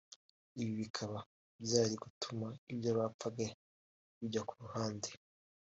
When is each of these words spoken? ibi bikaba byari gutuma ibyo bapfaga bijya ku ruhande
ibi 0.61 0.73
bikaba 0.81 1.17
byari 1.63 1.95
gutuma 2.03 2.47
ibyo 2.71 2.91
bapfaga 2.97 3.45
bijya 4.19 4.41
ku 4.47 4.53
ruhande 4.63 5.09